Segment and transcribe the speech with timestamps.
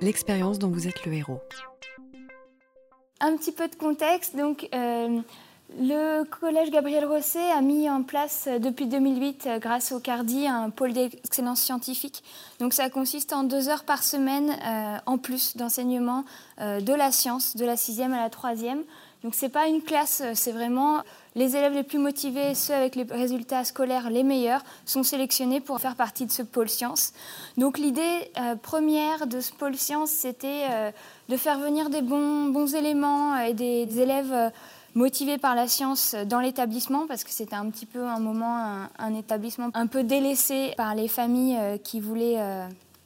[0.00, 1.40] l'expérience dont vous êtes le héros.
[3.20, 4.36] Un petit peu de contexte.
[4.36, 5.20] Donc, euh,
[5.80, 10.46] le collège Gabriel Rosset a mis en place euh, depuis 2008, euh, grâce au CARDI,
[10.46, 12.22] un pôle d'excellence scientifique.
[12.60, 14.56] Donc, ça consiste en deux heures par semaine
[15.06, 16.24] en plus d'enseignement
[16.58, 18.82] de la science, de la sixième à la troisième.
[19.22, 21.02] Donc, c'est pas une classe, c'est vraiment
[21.36, 25.78] les élèves les plus motivés, ceux avec les résultats scolaires les meilleurs, sont sélectionnés pour
[25.78, 27.12] faire partie de ce pôle science.
[27.58, 30.90] Donc l'idée euh, première de ce pôle science, c'était euh,
[31.28, 34.50] de faire venir des bons, éléments et des, élèves
[34.94, 39.14] motivés par la science dans l'établissement, parce que c'était un petit peu un moment, un,
[39.14, 42.40] établissement un peu délaissé par les familles euh, qui voulaient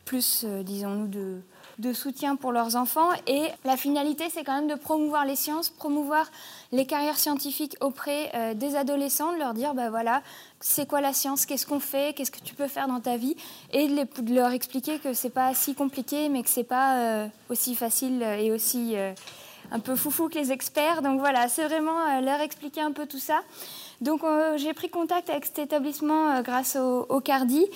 [0.05, 1.41] plus, disons-nous, de
[1.81, 3.09] de soutien pour leurs enfants.
[3.27, 6.31] Et la finalité, c'est quand même de promouvoir les sciences, promouvoir
[6.73, 10.23] les carrières scientifiques auprès euh, des adolescents, de leur dire, ben voilà,
[10.61, 13.35] c'est quoi la science, qu'est-ce qu'on fait, qu'est-ce que tu peux faire dans ta vie,
[13.73, 17.75] et de, leur expliquer que c'est pas si compliqué, mais que c'est pas euh, aussi
[17.75, 19.13] facile et aussi euh,
[19.73, 21.01] un peu foufou que les experts.
[21.03, 23.41] Donc voilà, c'est vraiment leur expliquer un peu tout ça.
[24.01, 24.23] Donc
[24.57, 27.67] j'ai pris contact avec cet établissement grâce au Cardi.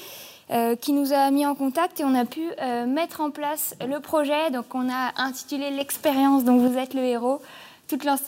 [0.50, 3.74] Euh, qui nous a mis en contact et on a pu euh, mettre en place
[3.86, 4.50] le projet.
[4.50, 7.40] Donc on a intitulé l'expérience dont vous êtes le héros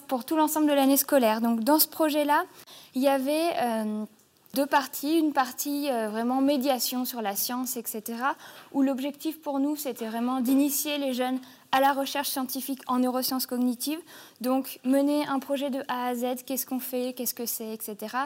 [0.09, 1.41] pour tout l'ensemble de l'année scolaire.
[1.41, 2.45] Donc dans ce projet-là,
[2.95, 4.05] il y avait euh,
[4.55, 5.19] deux parties.
[5.19, 8.03] Une partie vraiment médiation sur la science, etc.
[8.73, 11.39] Où l'objectif pour nous, c'était vraiment d'initier les jeunes
[11.73, 13.99] à la recherche scientifique en neurosciences cognitives.
[14.41, 18.17] Donc mener un projet de A à Z, qu'est-ce qu'on fait, qu'est-ce que c'est, etc.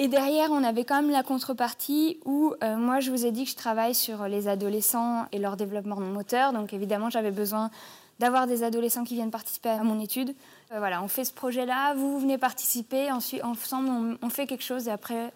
[0.00, 3.44] Et derrière, on avait quand même la contrepartie où euh, moi, je vous ai dit
[3.44, 6.52] que je travaille sur les adolescents et leur développement moteur.
[6.52, 7.72] Donc évidemment, j'avais besoin
[8.20, 10.36] d'avoir des adolescents qui viennent participer à mon étude.
[10.70, 14.86] Euh, voilà, on fait ce projet-là, vous, venez participer, ensuite, ensemble, on, fait quelque chose
[14.86, 15.32] et après,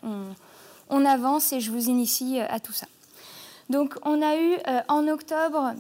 [0.89, 2.87] on, avance et je vous initie euh, à tout ça.
[3.69, 5.73] Donc on a eu en octobre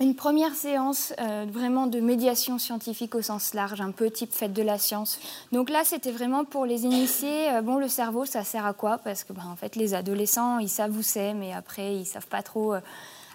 [0.00, 4.52] une première séance euh, vraiment de médiation scientifique au sens large, un peu type fête
[4.52, 5.18] de la science.
[5.50, 7.50] Donc là, c'était vraiment pour les initier.
[7.50, 8.98] Euh, bon, le cerveau, ça sert à quoi?
[8.98, 11.02] Parce que, ben, en fait, les adolescents, ils savent où
[11.34, 12.80] mais après, ils savent pas trop euh,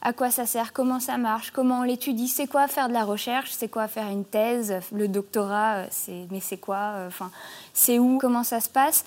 [0.01, 3.03] à quoi ça sert, comment ça marche, comment on l'étudie, c'est quoi faire de la
[3.03, 5.85] recherche, c'est quoi faire une thèse, le doctorat,
[6.29, 7.31] mais c'est quoi Enfin,
[7.73, 9.05] c'est où Comment ça se passe?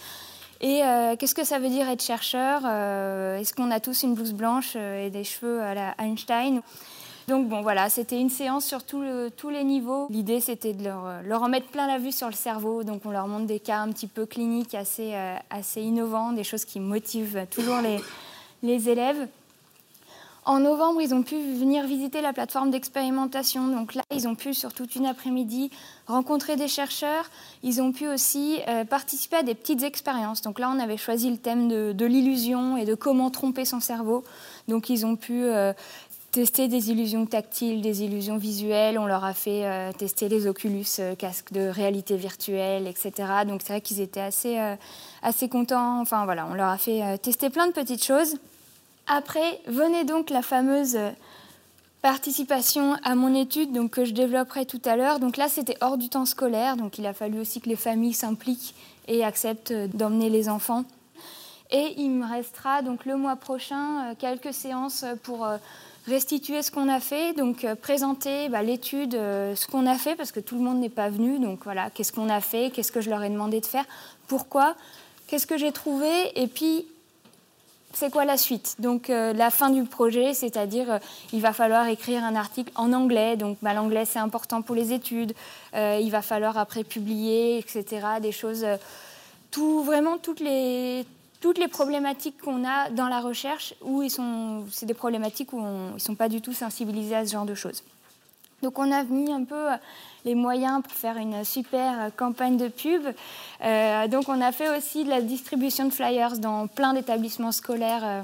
[0.63, 0.81] Et
[1.19, 2.65] qu'est-ce que ça veut dire être chercheur?
[2.65, 6.63] Est-ce qu'on a tous une blouse blanche et des cheveux à la Einstein?
[7.29, 10.07] Donc bon voilà, c'était une séance sur tous les niveaux.
[10.11, 12.85] L'idée c'était de leur, en mettre plein la vue sur le cerveau.
[12.85, 16.45] Donc on leur montre des cas un petit peu cliniques assez, euh, assez innovants, des
[16.45, 17.99] choses qui motivent toujours les,
[18.63, 19.29] les élèves.
[20.47, 23.67] En novembre, ils ont pu venir visiter la plateforme d'expérimentation.
[23.67, 25.73] Donc là, ils ont pu, sur toute une après-midi,
[26.07, 27.29] rencontrer des chercheurs.
[27.65, 30.43] Ils ont pu aussi euh, participer à des petites expériences.
[30.43, 34.23] Donc là, on avait choisi le thème de, l'illusion et de comment tromper son cerveau.
[34.69, 35.73] Donc ils ont pu euh,
[36.31, 38.99] tester des illusions tactiles, des illusions visuelles.
[38.99, 43.13] On leur a fait euh, tester les Oculus, euh, casques de réalité virtuelle, etc.
[43.47, 44.77] Donc c'est vrai qu'ils étaient assez, euh,
[45.23, 46.01] assez contents.
[46.01, 48.37] Enfin voilà, on leur a fait tester plein de petites choses.
[49.07, 50.99] Après, venait donc la fameuse
[52.03, 55.21] participation à mon étude donc, que je développerai tout à l'heure.
[55.21, 56.77] Donc là, c'était hors du temps scolaire.
[56.77, 58.75] Donc il a fallu aussi que les familles s'impliquent
[59.09, 60.85] et acceptent d'emmener les enfants.
[61.71, 65.49] Et il me restera donc le mois prochain quelques séances pour
[66.07, 70.15] restituer ce qu'on a fait, donc euh, présenter bah, l'étude, euh, ce qu'on a fait,
[70.15, 71.39] parce que tout le monde n'est pas venu.
[71.39, 73.85] Donc voilà, qu'est-ce qu'on a fait, qu'est-ce que je leur ai demandé de faire,
[74.29, 74.77] pourquoi,
[75.27, 76.09] qu'est-ce que j'ai trouvé,
[76.41, 76.87] et puis
[77.93, 78.77] c'est quoi la suite?
[78.79, 81.01] Donc euh, la fin du projet, c'est-à-dire
[81.33, 84.93] il va falloir écrire un article en anglais, donc bah, l'anglais c'est important pour les
[84.93, 85.33] études,
[85.75, 87.85] il va falloir après publier, etc.
[88.21, 88.65] Des choses,
[89.51, 91.05] tout, vraiment toutes les,
[91.47, 95.65] toutes les problématiques qu'on a dans la recherche, où ils sont, c'est des problématiques où
[95.95, 97.85] ils sont pas du tout sensibilisés à ce genre de choses.
[98.65, 99.67] Donc on a mis un peu
[100.25, 103.01] les moyens pour faire une super campagne de pub.
[103.65, 108.05] Euh, donc on a fait aussi de la distribution de flyers dans plein d'établissements scolaires
[108.05, 108.23] euh,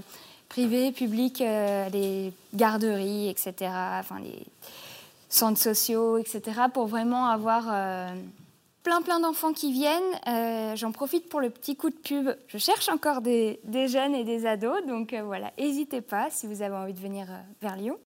[0.48, 3.70] privés, publics, euh, les garderies, etc.,
[4.00, 4.44] enfin les
[5.28, 6.42] centres sociaux, etc.,
[6.74, 7.68] pour vraiment avoir
[8.82, 10.02] plein plein d'enfants qui viennent.
[10.26, 12.30] Euh, j'en profite pour le petit coup de pub.
[12.48, 16.62] Je cherche encore des, jeunes et des ados, donc euh, voilà, n'hésitez pas si vous
[16.62, 17.98] avez envie de venir euh, vers Lyon.